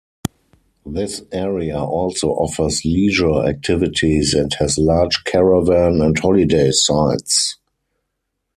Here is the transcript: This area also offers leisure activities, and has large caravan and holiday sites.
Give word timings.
This 0.87 1.21
area 1.31 1.77
also 1.77 2.29
offers 2.29 2.83
leisure 2.83 3.45
activities, 3.45 4.33
and 4.33 4.51
has 4.55 4.79
large 4.79 5.25
caravan 5.25 6.01
and 6.01 6.17
holiday 6.17 6.71
sites. 6.71 7.59